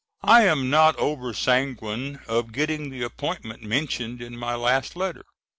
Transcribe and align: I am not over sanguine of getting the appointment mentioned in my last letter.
I 0.25 0.45
am 0.45 0.71
not 0.71 0.95
over 0.95 1.31
sanguine 1.31 2.21
of 2.27 2.51
getting 2.53 2.89
the 2.89 3.03
appointment 3.03 3.61
mentioned 3.61 4.19
in 4.19 4.35
my 4.35 4.55
last 4.55 4.95
letter. 4.95 5.25